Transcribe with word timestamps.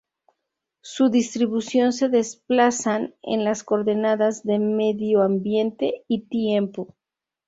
Su 0.81 1.09
distribución 1.09 1.93
se 1.93 2.09
desplazan 2.09 3.13
en 3.21 3.43
las 3.43 3.63
coordenadas 3.63 4.41
de 4.41 4.57
'Medio 4.57 5.21
Ambiente' 5.21 6.03
y 6.07 6.21
'Tiempo'. 6.21 6.95